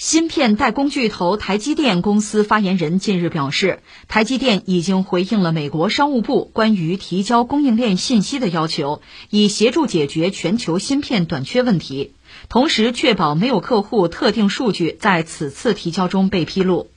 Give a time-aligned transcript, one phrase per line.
[0.00, 12.12] 芯片代工巨头台积电公司发言人近日表示，台积电已经回应了美国商务部关于提交供应链信息的要求，以协助解决全球芯片短缺问题，
[12.48, 16.88] 同时确保没有客户特定数据在此次提交中被披露。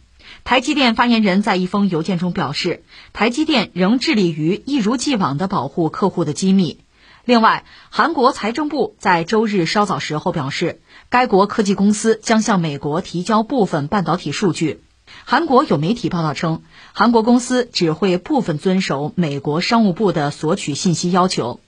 [0.43, 2.83] 台积电发言人在一封邮件中表示，
[3.13, 6.77] 台积电仍致力于一如既往地保护客户的机密。
[7.23, 10.81] 另外，韩国财政部在周日稍早时候表示，
[11.11, 14.79] 该国科技公司将向美国提交部分半导体数据。
[15.25, 16.61] 韩国有媒体报道称，
[16.93, 21.59] 韩国公司只会部分遵守美国商务部的索取信息要求。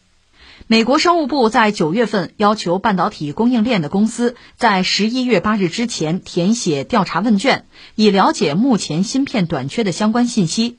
[0.68, 7.66] 美国商务部在九月份要求半导体供应链的公司在十一月八日之前填写调查问卷，
[7.96, 10.78] 以了解目前芯片短缺的相关信息。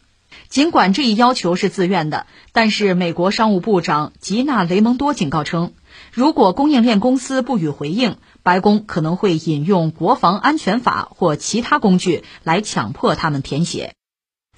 [0.48, 5.74] 尽管这一要求是自愿的，但是美国商务部长吉娜·雷蒙多警告称，
[6.12, 13.94] 如果供应链公司不予回应，白宫可能会引用国防安全法或其他工具来强迫他们填写。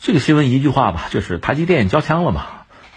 [0.00, 2.46] 这个新闻一句话吧，就是台积电交枪了嘛。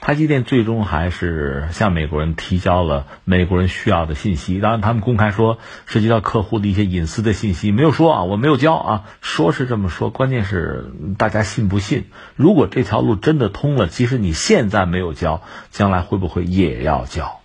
[0.02, 12.06] 台积电最终还是向美国人提交了美国人需要的信息，当然他们公开说涉及到客户的一些隐私的信息，没有说啊，我没有交啊，说是这么说，关键是大家信不信？
[12.36, 17.39] 如果这条路真的通了，即使你现在没有交，将来会不会也要交？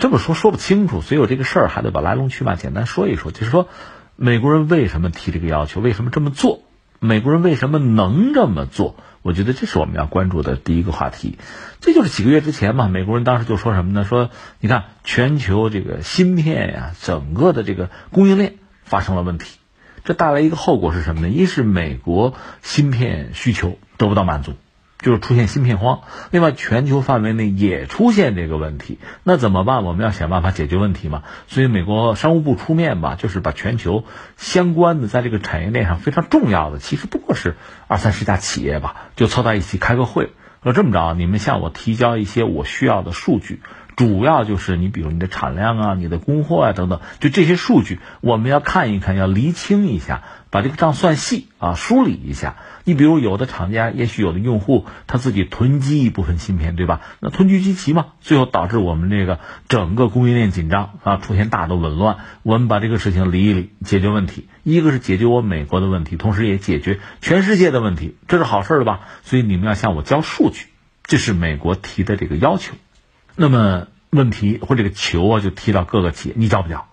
[0.00, 3.68] 这么说说不清楚，所以我这个事儿还得把来龙去脉简单说一说，就是说
[4.16, 6.62] 美国人为什么提这个要求，为什么这么做？
[6.98, 8.96] 美国人为什么能这么做？
[9.22, 11.36] 我觉得这是我们要关注的第一个话题，
[11.80, 14.04] 这就是几个月之前嘛，美国人当时就说什么呢？
[14.04, 19.58] 说你看全球这个芯片呀，整个的这个供应链发生了问题，
[20.04, 21.28] 这带来一个后果是什么呢？
[21.28, 24.54] 一是美国芯片需求得不到满足。
[25.00, 29.84] 就是出现芯片荒，另外全球范围内也出现这个问题，那怎么办？
[29.84, 31.22] 我们要想办法解决问题嘛。
[31.48, 34.04] 所以美国商务部出面吧，就是把全球
[34.36, 37.56] 相关的在这个产业链上非常重要的，其实不过是
[37.88, 43.62] 二三十家企业吧，就凑在一起开个会，说这么着，你们向我提交一些我需要的数据，
[43.96, 50.22] 主要就是你比如你的产量啊、你的供货啊等等，就这些数据我们要看一看，要厘清一下。
[50.52, 52.56] 把这个账算细啊，梳理一下。
[52.84, 57.00] 你比如有的厂家，也许有的用户他自己囤积一部分芯片，对吧？
[57.20, 62.18] 那囤积积齐嘛，最后导致我们这个整个供应链紧张啊，出现大的紊乱。
[62.42, 64.48] 我们把这个事情理一理，解决问题。
[64.62, 69.00] 一个是解决我美国的问题，同时也解决全世界的问题，这是好事了吧？
[69.22, 70.66] 所以你们要向我交数据，
[71.04, 72.74] 这是美国提的这个要求。
[73.36, 76.86] 那么问题或这个球啊，就提到各个企业，你交不交？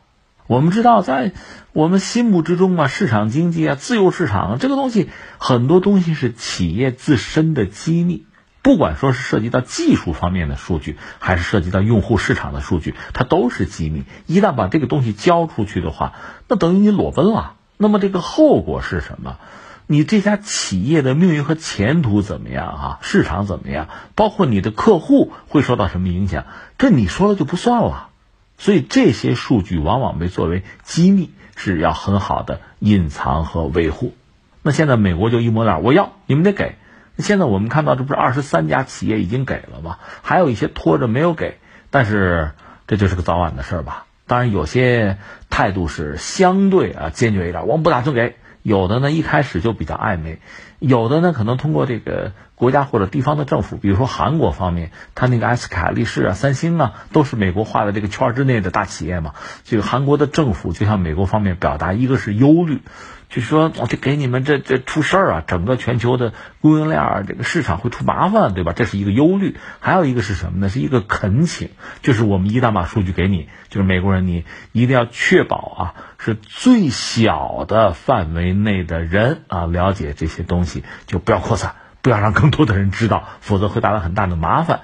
[0.48, 1.34] 我们知道，在
[1.74, 8.26] 我们心目之中啊，市场经济啊，自由市场啊这个东西，很多东西是企业自身的机密。
[8.62, 14.04] 不管说是涉及到技术方面的数据，还是涉及到用户市场的数据，它都是机密。
[14.26, 16.14] 一旦把这个东西交出去的话，
[16.48, 17.54] 那等于你裸奔了。
[17.78, 19.38] 那么这个后果是什么？
[19.86, 22.68] 你这家企业的命运和前途怎么样？
[22.68, 23.88] 啊，市场怎么样？
[24.16, 26.46] 包括你的客户会受到什么影响？
[26.78, 28.10] 这你说了就不算了。
[28.58, 34.16] 所以这些数据往往被作为机密，是要很好的隐藏和维护。
[34.62, 36.76] 那现在美国就一摸脸，我要你们得给。
[37.20, 39.98] 现在我们看到这不是二十三家企业已经给了吗？
[40.22, 41.58] 还有一些拖着没有给，
[41.90, 42.52] 但是
[42.86, 44.06] 这就是个早晚的事儿吧。
[44.28, 45.18] 当然有些
[45.50, 48.36] 态度是相对啊坚决一点，我们不打算给。
[48.64, 50.40] 有的呢一开始就比较暧昧，
[50.80, 52.32] 有的呢可能通过这个。
[52.58, 59.36] 国家或者地方的政府，比如说韩国方面，他那个 SK 海力士啊、三星啊，都是美国画的这个圈之内的大企业嘛。
[59.64, 62.82] 这个韩国的政府就向美国方面表达，一个是忧虑。
[63.30, 68.72] 就说我就给你们这这出事儿啊，整个全球的供应链这个市场会出麻烦，对吧？
[68.74, 69.58] 这是一个忧虑。
[69.80, 70.70] 还有一个是什么呢？
[70.70, 71.70] 是一个恳请，
[72.02, 75.82] 就是我们一旦把数据给你，就是美国人，你一定要确保啊，
[76.18, 84.84] 是最小的范围内的人啊了解这些东西，就不要扩散，不要让更多的人知道，否则会带来很大的麻烦。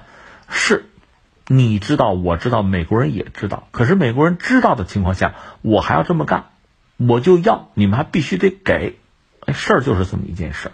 [0.50, 0.84] 是，
[1.46, 3.68] 你知道，我知道，美国人也知道。
[3.70, 6.44] 可是美国人知道的情况下，我还要这么干。
[6.96, 8.96] 我就要你们还必须得给，
[9.40, 10.72] 哎，事儿就是这么一件事儿。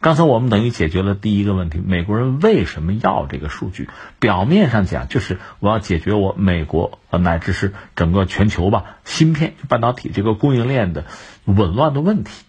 [0.00, 3.88] 刚才我们等于解决了第一个问题：美国人为什么要这个数据？
[4.18, 11.06] 表面上讲，就是我要解决我美国呃乃至是整个全球吧，芯片半导体这个供应链的
[11.44, 12.44] 紊乱的问题。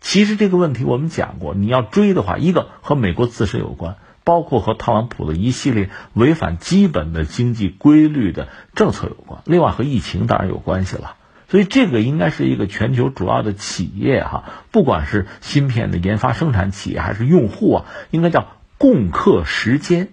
[0.00, 11.15] 其实这个问题我们讲过，你要追的话，一个和美国自身有关，包括和特朗普的一系列违反基本的经济规律的政策有关；另外和疫情当然有关系了。
[11.48, 18.48] 所以这个应该是一个全球主要的企业哈，不管是芯片的研发生产企业还是用户啊，应该叫
[18.78, 20.08] 共克时艰，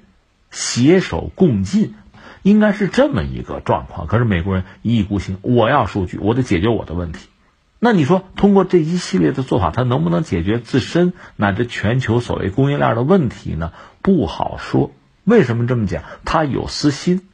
[0.52, 1.96] 携手共进，
[2.44, 4.06] 应该是这么一个状况。
[4.08, 7.28] 可是美国人一意孤行，我要数据，我得解决我的问题。
[7.80, 13.74] 那你说通过这一系列的做法，它能不能解决自身乃至全球所谓供应链的问题呢？
[14.02, 14.92] 不好说。
[15.26, 16.04] 为什么这么讲？
[16.24, 17.28] 他有私心。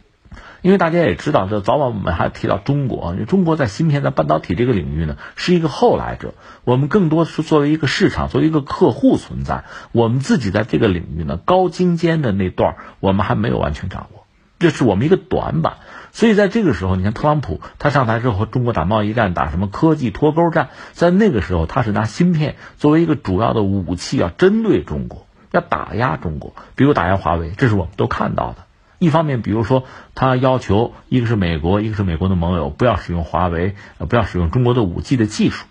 [0.62, 6.34] 因为大家也知道，这早晚我们还提到中国，中国在芯片、在半导体这个领域呢，是一个后来者。
[6.64, 9.64] 我们更多是作为一个市场、作为一个客户存在。
[9.92, 14.26] 我们自己在这个领域呢，高精尖的那段我们还没有完全掌握，
[14.60, 15.78] 这是我们一个短板。
[16.12, 28.66] 所以在这个时候，你看特朗普他上台之后中国打贸易战、打什么科技脱钩战，在那个时候他是拿芯片作为一个主要的武器，要针对中国，要打压中国，比如打压华为，这是我们都看到的。
[29.00, 35.66] 一方面，比如说，他要求一个是美国，一个是美国的盟友，不要使用华为，呃，不要使用中国的五 G 的技术，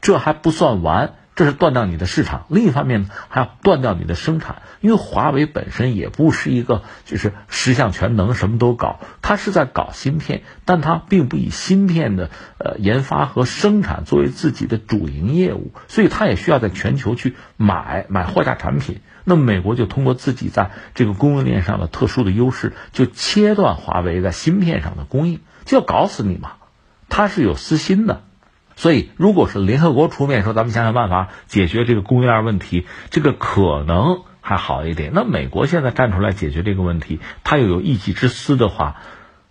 [0.00, 1.14] 这还不算完。
[1.38, 18.98] 这是断掉你的市场，另一方面呢，还要断掉你的生产，因为华为本身也不是一个就是十项全能，什么都搞，它是在搞芯片，但它并不以芯片的呃研发和生产作为自己的主营业务，所以它也需要在全球去买买货架产品。
[19.22, 26.54] 那美国就通过自己在这个供应链上的特殊的优势，就切断华为在芯片上的供应，就要搞死你嘛，
[27.08, 28.22] 它是有私心的。
[28.78, 35.10] 所以，如果是联合国出面说，咱们想想办法解决这个供应链问题，这个可能还好一点。
[35.12, 38.94] 那美国现在站出来解决这个问题，他又有一己之私的话，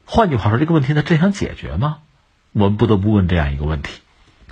[0.06, 1.98] 换句话说，这个问题他真想解决吗？
[2.54, 4.00] 我们不得不问这样一个问题。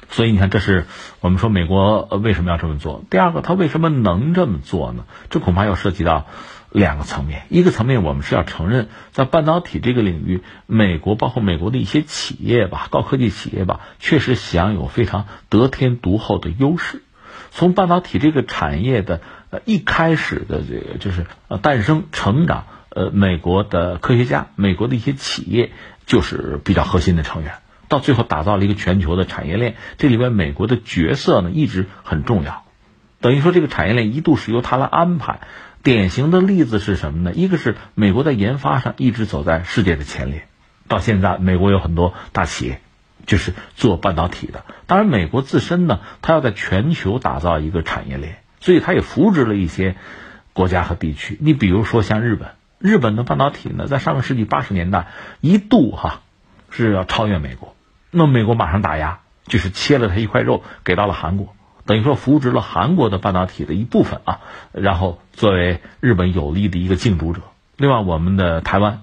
[0.10, 0.88] 所以，你看，这是
[1.22, 3.01] 我们说美国为什么要这么做。
[3.10, 5.06] 第二个，他为什么能这么做呢？
[5.30, 6.27] 这恐怕要涉及到。
[6.75, 17.01] 两个层面，一个层面我们是要承认，在半导体这个领域，美国包括美国的一些企业吧，高科技企业吧，确实享有非常得天独厚的优势。
[17.51, 25.72] 从半导体这个产业的呃一开始的这个就是呃诞生成长，呃美国的科学家，美国的一些企业
[26.06, 27.54] 就是比较核心的成员，
[27.88, 32.66] 到最后打造了一个全球的产业链，这里边美国的角色呢一直很重要，
[33.22, 35.39] 等于说这个产业链一度是由他来安排。
[35.85, 37.31] 典型的例子是什么呢？
[37.35, 40.47] 一个是美国在研发上一直走在世界的前列，
[40.87, 42.81] 到现在美国有很多大企业
[43.27, 44.65] 就是做半导体的。
[44.87, 49.95] 当然，美国自身呢，它要在全球打造一个产业链，所以它也扶植了一些
[50.53, 51.37] 国家和地区。
[51.39, 52.49] 你比如说像日本，
[52.79, 55.05] 日本的半导体呢，在上个世纪八十年代
[55.39, 56.21] 一度哈
[56.71, 57.75] 是要超越美国，
[58.09, 61.54] 那美国马上打压，就是切了它一块肉给到了韩国。
[61.85, 64.39] 等于说扶植了韩国的半导体的一部分啊，
[64.71, 67.41] 然后作为日本有力的一个竞逐者。
[67.77, 69.01] 另外，我们的台湾，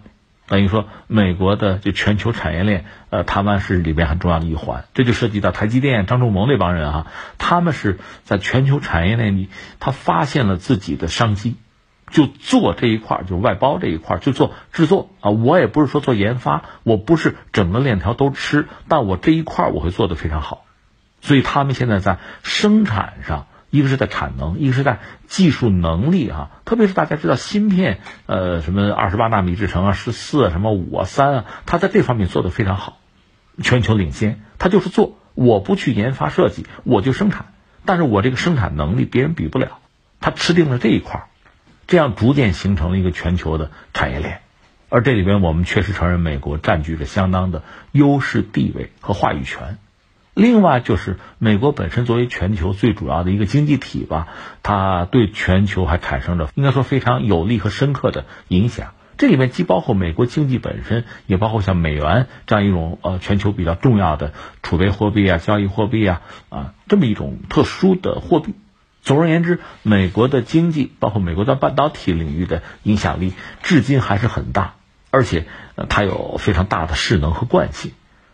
[0.48, 4.84] 等于说美国的就全球产业链，呃，台湾是里边很重要的一环。
[4.94, 7.06] 这就涉及到台积电、张忠谋那帮人啊，
[7.38, 11.56] 他们是在全球产业链里，他发现了自己的商机，
[12.10, 15.30] 就做这一块，就外包这一块，就做制作啊。
[15.30, 20.64] 我也不是说做研发，我不是整个链条都吃，但我这一块我会做得非常好。
[21.22, 24.98] 所以他们现在在生产上，一个是在产能，一个是在
[25.28, 26.50] 技术能力啊。
[26.66, 32.98] 特别是大家知道芯片，呃，什么二十八纳米制程啊，十四啊，什么五啊，三啊，他在这方面做的非常好，
[33.62, 34.40] 全球领先。
[34.58, 37.54] 他就是做，我不去研发设计，我就生产，
[37.86, 39.78] 但是我这个生产能力别人比不了，
[40.20, 41.28] 他吃定了这一块，
[41.86, 44.40] 这样逐渐形成了一个全球的产业链。
[44.88, 49.78] 而这里边我们确实承认，美国占据着相当的优势地位和话语权。
[50.34, 54.28] 另外就是美国本身作为全球最主要的一个经济体吧，
[54.62, 58.94] 它对全球还产生着应该说非常有利和深刻的影响。
[59.18, 68.54] 这里面既包括美国经济本身，也包括像美元这样一种呃全球比较重要的储备货币啊、交易货币啊啊这么一种特殊的货币。
[69.02, 74.76] 总而言之，美国的经济包括美国在半导体领域的影响力，至今还是很大，
[75.10, 75.46] 而且
[75.88, 77.92] 它有非常大的势能和惯性。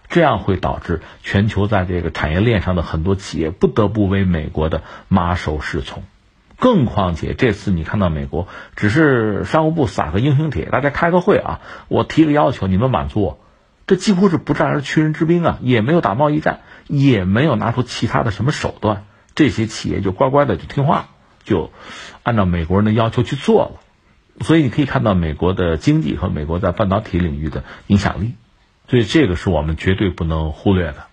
[0.08, 6.02] 这样会导致全球在这个产业链上的很多企业不得不为美国的马首是从，
[6.58, 13.38] 更况且这次你看到美国只是商务部撒个英雄帖，大家开个会啊，我提个要求，你们满足我，
[13.86, 21.10] 这几乎是不战而屈人之兵啊，也没有打贸易战，也没有拿出其他的什么手段，这些企业就乖乖的就听话，
[21.44, 21.70] 就
[22.22, 23.80] 按照美国人的要求去做了，
[24.42, 28.34] 所以你可以看到美国的经济和美国在半导体领域的影响力。
[28.88, 31.04] 所以这个是我们绝对不能忽略的。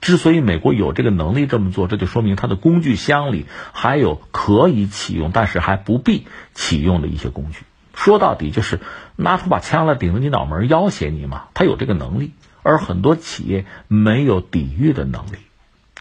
[0.00, 7.60] 之所以美国有这个能力这么做，这就说明它的工具箱里还有可以启用，但是还不必启用的一些工具。
[7.94, 8.80] 说到底就是
[9.16, 12.32] 拿出把枪来顶着你脑门要挟你嘛，他有这个能力。
[12.62, 15.38] 而很多企业没有抵御的能力，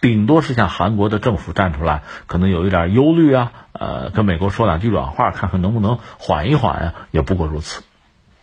[0.02, 7.84] 顶多是像韩国的政府站出来，可能有一点忧虑啊，呃，跟美国说两句软话，看看能不能缓一缓啊，也不过如此。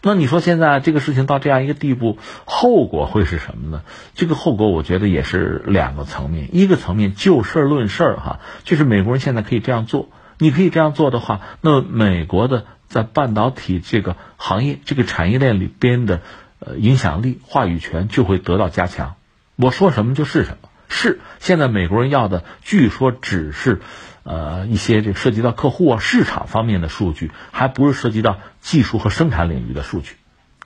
[0.04, 3.82] 那你说现在这个事情到这样一个地步，后果会是什么呢？
[4.16, 16.20] 这个后果我觉得也是两个层面，一个层面就事论事儿哈，就是美国人现在可以这样做，你可以这样做的话，那美国的在半导体这个行业、这个产业链里边的
[16.58, 19.14] 呃影响力、话语权就会得到加强。
[19.54, 23.80] 我说什么就是什么，是现在美国人要的，据说只是。
[24.24, 30.14] 呃，一些这涉及到客户啊、市场方面的数据，还不是涉及到技术和生产领域的数据。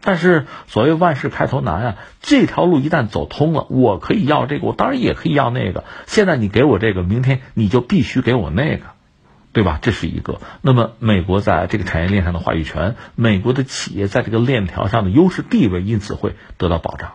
[0.03, 5.85] 但是所谓万事开头难啊，这条路一旦走通了，我可以要这个，我当然也可以要那个。
[6.07, 8.85] 现在你给我这个，明天你就必须给我那个，
[9.53, 9.81] 对吧？
[9.83, 10.41] 这是一个。
[10.61, 17.13] 那么美国在这个产业链上的话语权，美国的企业在这个链条上的优势地位，因此会得到保障。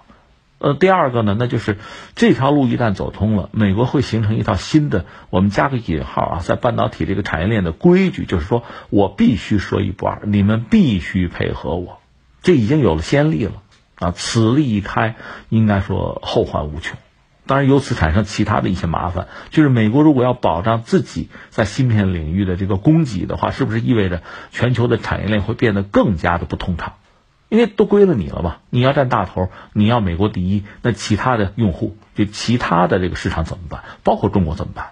[0.62, 1.78] 呃，第二个呢，那就是
[2.14, 12.00] 这条路一旦走通了，美国会形成一套新的，我们加个引号啊，在半导体这个产业链的规矩，就是说我必须说一不二，你们必须配合我，
[12.44, 13.54] 这已经有了先例了
[13.96, 15.16] 啊，此例一开，
[15.50, 16.96] 应该说后患无穷。
[17.48, 26.94] 当然，由此产生其他的一些麻烦，就是美国如果要保障自己在芯片领域的这个供给的话，是不是意味着全球的产业链会变得更加的不通畅？
[27.52, 28.62] 因为都归了你了吧？
[28.70, 33.84] 你要占大头，你要美国第一，那其他的用户就其他的这个市场怎么办？
[34.04, 34.92] 包括中国怎么办？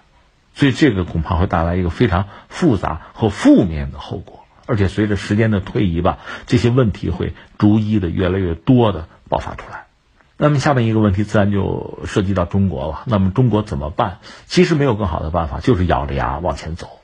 [0.54, 4.44] 所以这个恐怕会带来一个非常复杂和负面的后果。
[4.66, 9.86] 而且随着时间的推移吧，这些问题会逐一的越来越多的爆发出来。
[10.36, 13.04] 那么下面一个问题自然就涉及到中国了。
[13.06, 14.18] 那么中国怎么办？
[14.44, 16.99] 其实没有更好的办法，就是咬着牙往前走。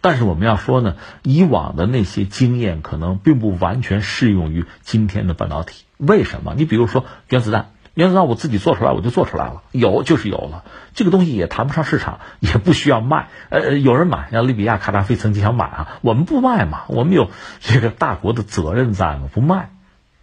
[0.00, 5.84] 但是我们要说呢，以往的那些经验可能并不完全适用于今天的半导体。
[5.98, 6.54] 为什么？
[6.56, 10.64] 你比如说原子弹，原子弹我自己做出来我就做出来了，有就是有了，
[10.94, 13.28] 这个东西也谈不上市场，也不需要卖。
[13.50, 17.30] 呃，有人买，像利比亚、卡扎菲曾经想买啊，我们不卖嘛，我们有
[17.60, 19.70] 这个大国的责任在嘛，不卖。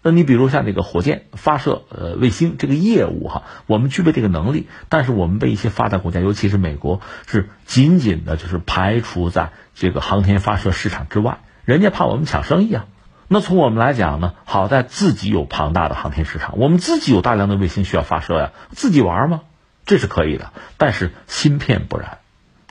[0.02, 12.86] 那你比如像这个火箭发射呃卫星这个业务哈，我们具备这个能力，但是我们被一些发达国家，尤其是美国，是紧紧的就是排除在这个航天发射市场之外，人家怕我们抢生意啊。
[13.28, 19.42] 那从我们来讲呢，好在自己有庞大的航天市场，我们自己有大量的卫星需要发射呀，自己玩吗？
[19.86, 20.54] 这是可以的。
[20.78, 22.20] 但是芯片不然，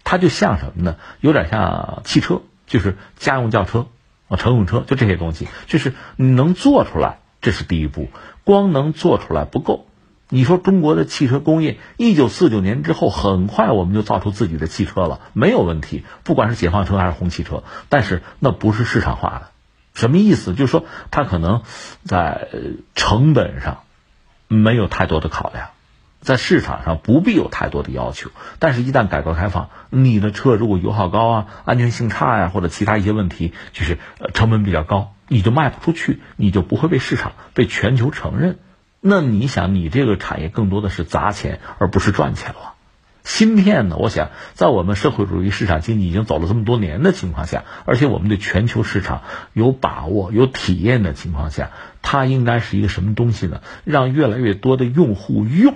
[0.04, 0.96] 它就像什么呢？
[1.20, 3.88] 有点像汽车，就是家用轿车
[4.28, 7.18] 啊，乘用车，就这些东西，就是你能做出来。
[7.42, 8.08] 这是第一步，
[8.42, 9.86] 光能做出来不够。
[10.28, 16.02] 你说中国的汽车工业，一九四九年之后，很快我们就造出自己的汽车了，没有问题。
[16.24, 19.50] 不管是解放车还是红旗车，但是那不是市场化的。
[19.94, 20.54] 什么意思？
[20.54, 21.62] 就是说它可能
[22.02, 22.48] 在
[22.96, 23.82] 成本上
[24.48, 25.68] 没有太多的考量，
[26.26, 28.30] 在市场上不必有太多的要求。
[28.58, 35.14] 但是，一旦改革开放，你的车如果油耗高啊、安全性差呀，或者其他一些问题，就是呃成本比较高。
[35.28, 38.58] 你就卖不出去，你就不会被市场、被全球承认。
[39.00, 42.74] 那你想，你这个产业更多的是砸钱，而不是赚钱了。
[43.22, 43.96] 芯片呢？
[43.96, 51.70] 我想，在我们社会主义市场经济已经走了这么多年的情况下，而且我们对全球市场有把握、有体验的情况下，
[52.02, 53.62] 它应该是一个什么东西呢？
[53.84, 55.74] 让越来越多的用户用。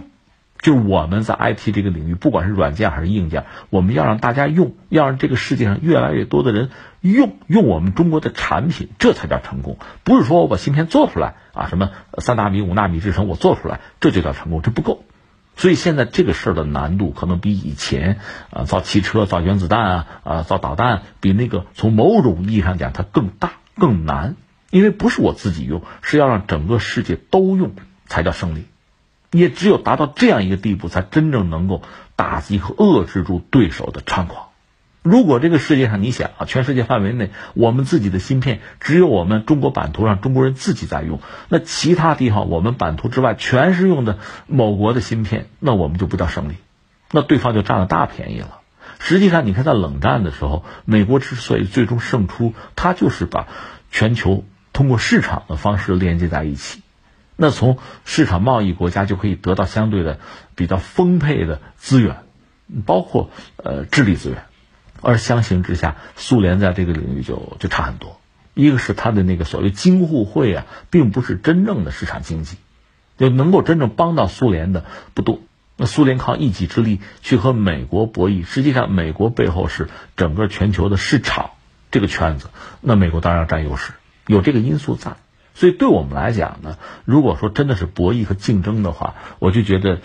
[0.61, 9.79] 就我们在 IT 这个领域，不管是软件还是硬件，我们要让大家用，要让这个世界上越来越多的人用用我们中国的产品，这才叫成功。
[10.05, 15.05] 不是说我把芯片做出来啊，什么三纳米、五纳米制程我做出来，这就叫成功，这不够。
[15.57, 18.19] 所以现在这个事儿的难度可能比以前
[18.51, 24.37] 啊造汽车、造原子弹啊啊造导弹，比那个从某种意义上讲它更大更难，
[24.71, 27.73] 因为不是我自己用，是要让整个世界都用
[28.07, 28.65] 才叫胜利。
[29.31, 31.83] 也只有达到这样一个地步，才真正能够
[32.17, 34.47] 打击和遏制住对手的猖狂。
[35.03, 46.57] 如果这个世界上，你想啊，全世界范围内，我们自己的芯片只有我们中国版图上中国人自己在用，那其他地方我们版图之外全是用的某国的芯片，那我们就不叫胜利，
[47.13, 48.59] 那对方就占了大便宜了。
[48.99, 53.49] 实际上，你看在冷战的时候，美国之所以最终胜出，它就是把
[53.91, 54.45] 全球
[54.75, 56.83] 通过市场的方式连接在一起。
[57.43, 60.21] 那从市场贸易国家就可以得到相对的
[60.57, 62.17] 比较丰沛的资源，
[62.85, 64.45] 包括呃智力资源，
[65.01, 68.21] 而相形之下，苏联在这个领域就就差很多。
[68.53, 72.59] 一个是它的那个所谓京沪会啊，并不是真正的市场经济，
[73.17, 75.41] 就能够真正帮到苏联的不多。
[75.79, 81.53] 那苏联靠一己之力去和美国博弈，实际上美国背后是整个全球的市场
[81.91, 82.51] 这个圈子，
[82.83, 83.95] 那美国当然要占优势，
[84.27, 85.17] 有这个因素在。
[85.55, 90.01] 所以，对我们来讲呢，如果说真的是博弈和竞争的话，我就觉得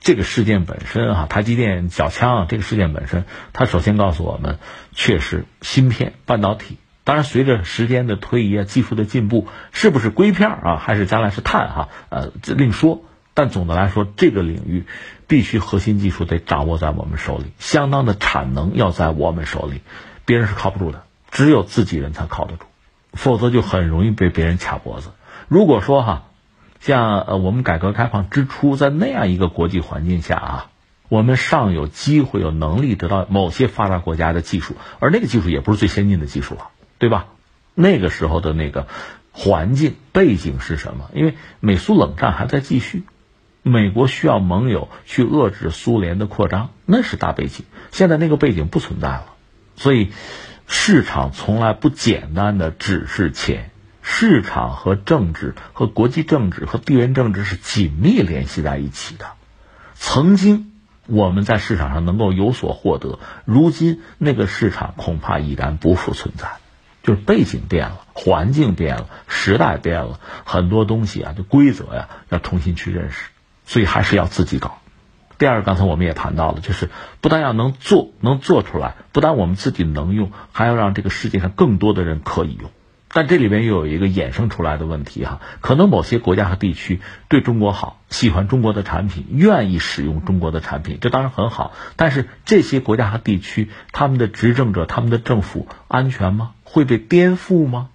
[0.00, 4.58] 这个事件本身哈，台积电缴枪这个事件本身，它首先告诉我们，
[4.92, 11.88] 确实芯片、半导体当然，随着时间的推移啊，技术的进步，是不是硅片啊，还是将来是碳哈？
[12.10, 13.02] 呃，这另说。
[13.34, 14.84] 但总的来说，这个领域
[15.28, 19.80] 必须核心技术得掌握在我们手里，相当的产能要在我们手里，
[20.24, 22.64] 别人是靠不住的，只有自己人才靠得住，
[23.12, 25.10] 否则就很容易被别人卡脖子。
[25.48, 26.28] 如果说哈，
[26.80, 30.70] 像呃我们改革开放之初，在那样一个国际环境下啊。
[31.10, 37.28] 我们尚有机会、有能力得到某些发达国家的技术，而那个技术也不是最先进的技术了，对吧？
[37.74, 38.86] 那个时候的那个
[39.32, 41.08] 环境背景是什么？
[41.14, 43.04] 因为美苏冷战还在继续，
[43.62, 47.64] 美国需要盟友去遏制苏联的扩张，那是大背景。
[47.90, 49.24] 现在那个背景不存在了，
[49.76, 50.10] 所以
[50.68, 53.70] 市场从来不简单的只是钱，
[54.02, 59.26] 市场和政治、和国际政治、和地缘政治是紧密联系在一起的。
[59.94, 60.72] 曾经。
[61.10, 66.58] 我们在市场上能够有所获得，如今那个市场恐怕已然不复存在，
[67.02, 73.30] 就是背景变了，环境变了，时代变了，很多东西啊，就规则呀，要重新去认识，
[73.64, 74.77] 所以还是要自己搞。
[75.38, 76.90] 第二，刚才我们也谈到了，就是
[77.20, 82.70] 不但要能做，能做出来，不但我们自己能用，还要让这个世界上更多的人可以用。
[83.10, 91.72] 但这里边又有一个衍生出来的问题哈，可能某些国家和地区对中国好，喜欢中国的产品，愿意使用中国的产品，这当然很好。
[91.96, 96.50] 但是这些国家和地区，他们的执政者、他们的政府安全吗？
[96.64, 97.88] 会被颠覆吗？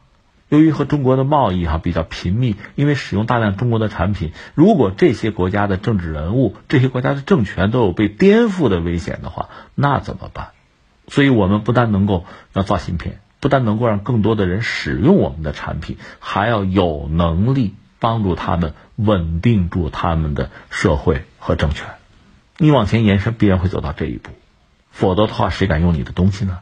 [0.54, 10.50] 由于和中国的贸易哈比较频密，因为使用大量中国的产品，如果这些国家的政治人物、这些国家的政权都有被颠覆的危险的话，那怎么办？
[11.08, 13.20] 所以我们不但能够要造芯片。
[13.40, 21.88] 不但能够让更多的人使用我们的产品，还要有能力帮助他们稳定住他们的社会和政权。
[22.60, 24.30] 你往前延伸，必然会走到这一步，
[24.92, 26.60] 否则的话，谁敢用你的东西呢？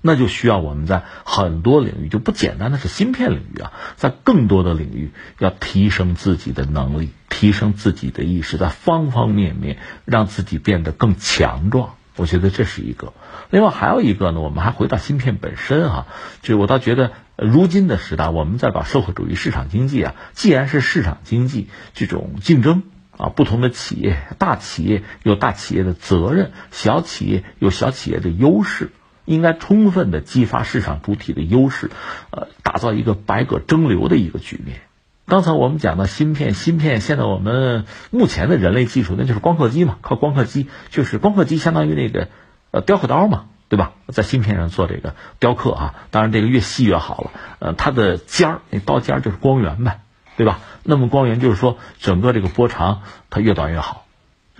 [0.00, 11.96] 那就需要我们在很多领域，就不简单的是芯片领域啊，在更多的领域要提升自己的能力，提升自己的意识，在方方面面让自己变得更强壮。
[12.16, 13.14] 我觉得这是一个，
[13.50, 16.06] 另外还有一个呢，我们还回到芯片本身啊，
[16.42, 22.82] 就我倒觉得，如今的时代，我们在搞社会主义市场经济啊，既然是市场经济这种竞争
[23.16, 28.90] 啊，不同的企业，大企业有大企业的责任，小企业有小企业的优势，
[29.30, 31.90] 应该充分的激发市场主体的优势，
[32.32, 34.80] 呃，打造一个百舸争流的一个局面。
[35.26, 42.26] 刚才我们讲到芯片，芯片现在我们目前的人类技术，那就是光刻机嘛，靠光刻机，就是光刻机相当于那个
[42.72, 43.92] 呃雕刻刀嘛，对吧？
[44.08, 47.30] 在芯片上做这个雕刻啊，当然这个越细越好了。
[47.60, 50.00] 呃，它的尖儿，那刀尖儿就是光源呗，
[50.36, 50.58] 对吧？
[50.82, 54.06] 那么光源就是说整个这个波长它越短越好。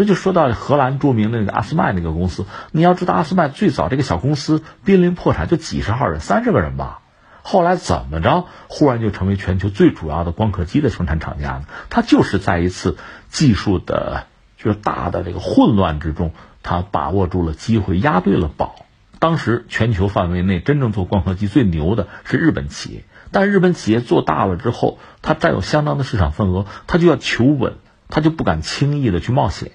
[0.01, 7.01] 这就说到荷兰著名的那个阿斯麦那个公司，你要知道阿斯麦最早这个小公司濒临破产，就几十号人，三十个人吧。
[7.43, 11.65] 后来怎么着，忽然就成为全球最主要的光刻机的生产厂家呢？
[11.91, 12.97] 它就是在一次
[13.29, 14.25] 技术的，
[14.57, 16.33] 就是大的这个混乱之中，
[16.63, 18.87] 它把握住了机会，押对了宝。
[19.19, 27.75] 当时全球范围内真正做光刻机最牛的是日本企业，但日本企业做大了之后，它占有相当的市场份额，它就要求稳，
[28.09, 29.73] 它就不敢轻易的去冒险。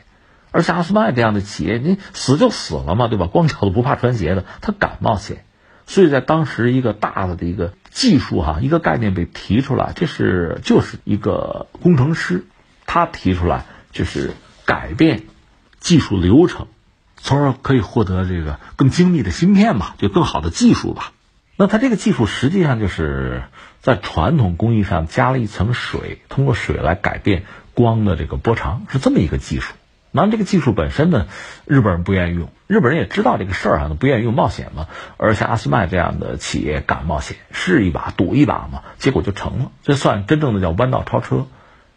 [0.55, 3.27] 而像阿斯麦这样的企业，你死就死了嘛，对吧？
[3.27, 5.43] 光脚的不怕穿鞋的，他敢冒险。
[5.85, 12.45] 所以在当时一个大的的一个技术哈，一个概念被提出来，这是就是一个工程师，
[12.85, 14.31] 他提出来就是
[14.63, 15.23] 改变
[15.81, 16.67] 技术流程，
[17.17, 21.11] 从而可以获得这个更精密的芯片吧，就更好的技术吧。
[21.57, 23.43] 那他这个技术实际上就是
[23.81, 29.73] 在传统工艺上加了一层水，通过水来改变光的这个波长，是这么一个技术。
[30.15, 31.27] 那这个技术本身呢，
[31.65, 34.87] 日本人不愿意用，日本人也知道这个事儿啊，不愿意用冒险嘛。
[35.17, 39.71] 而像阿斯麦这样的企业敢冒险，试一把，赌一把嘛，结果就成了。
[39.83, 41.47] 这算真正的叫弯道超车。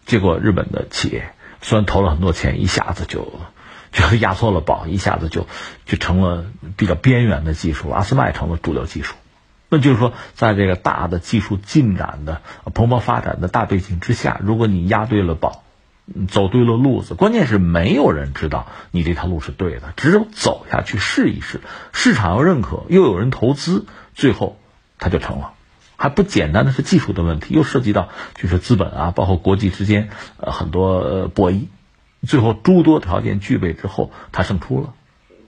[0.04, 3.32] 结果日本的企业虽然投了很多钱，一下子就
[3.92, 5.46] 就压错了宝，一下子就
[5.86, 6.44] 就成了
[6.76, 9.14] 比较边缘的技术，阿斯麦成了主流技术。
[9.68, 12.42] 那就是说，在这个大的技术进展的
[12.74, 15.62] 蓬勃发展的大背景之下，如果你押对了宝。
[16.28, 21.60] 走对了路子，关键是没有人知道你这条路是对的，只有走下去试一试，
[21.92, 24.58] 市场要认可，又有人投资，最后
[24.98, 25.52] 它就成了。
[25.96, 31.66] 还不简单的是技术的问题，又涉及到就是资本啊，包括国际之间呃很多博弈，
[32.26, 34.94] 最后诸多条件具备之后，它胜出了。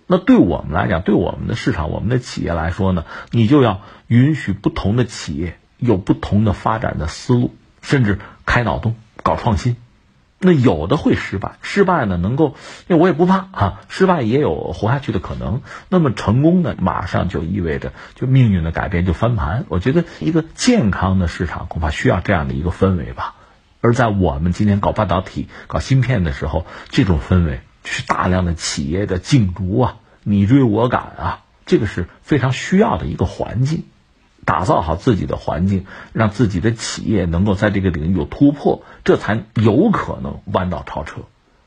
[0.08, 9.76] 那对我们来讲，对我们的市场、我们的企业来说呢，你就要允许不同的企业有不同的发展的思路，甚至开脑洞搞创新。
[10.42, 12.56] 那有的会失败，失败呢能够，
[12.88, 15.60] 因为我也不怕啊，失败也有活下去的可能。
[15.90, 19.66] 那么成功呢，马上就意味着就命运的改变，就翻盘。
[19.68, 23.34] 我觉得一个健康的市场恐怕需要这样的一个氛围吧。
[23.82, 33.84] 而在我们今天搞半导体、搞芯片的时候，这种氛围是大量的企业的竞逐啊，你追我赶啊，这个是非常需要的一个环境。
[34.44, 41.22] 打造好自己的环境，让自己的企业能够在这个领域有突破，这才有可能弯道超车。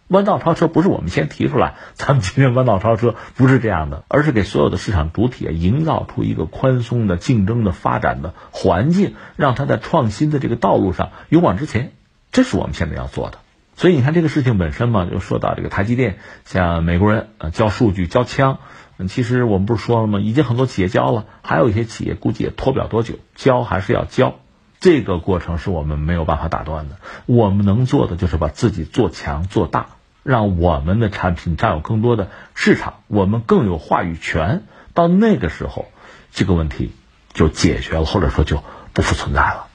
[0.10, 11.94] 弯道超车不是我们先提出来，咱们今天弯道超车不是这样的，而是给所有的市场主体营造出一个宽松的竞争的发展的环境，让它在创新的这个道路上勇往直前。
[12.32, 13.40] 这是我们现在要做的。
[13.76, 18.60] 所以你看这个事情本身嘛，就说到这个台积电，像美国人呃交数据交枪。
[19.08, 20.20] 其实我们不是说了吗？
[20.20, 24.36] 已经很多企业交了，还有一些企业估计也拖不了多久，交还是要交。
[24.80, 26.98] 这个过程是我们没有办法打断的。
[27.26, 29.88] 我们能做的就是把自己做强做大，
[30.24, 34.64] 让我们的产品占有更多的市场，我们更有话语权。
[34.94, 35.88] 到那个时候，
[36.32, 36.92] 这个问题
[37.34, 39.68] 就解决了，或者说就不复存在了。